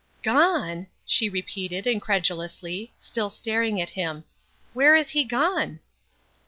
"Gone!" 0.23 0.87
she 1.05 1.29
repeated, 1.29 1.85
incredulously, 1.85 2.91
still 2.99 3.29
staring 3.29 3.79
at 3.79 3.91
him. 3.91 4.23
"Where 4.73 4.95
is 4.95 5.11
he 5.11 5.23
gone?" 5.23 5.79